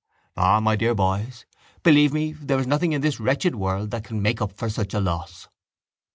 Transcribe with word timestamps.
Ah, 0.35 0.59
my 0.59 0.75
dear 0.75 0.95
boys, 0.95 1.45
believe 1.83 2.11
me 2.11 2.31
there 2.33 2.57
is 2.59 2.65
nothing 2.65 2.91
in 2.91 3.01
this 3.01 3.19
wretched 3.19 3.53
world 3.53 3.91
that 3.91 4.03
can 4.03 4.19
make 4.19 4.41
up 4.41 4.51
for 4.57 4.67
such 4.67 4.95
a 4.95 4.99
loss. 4.99 5.47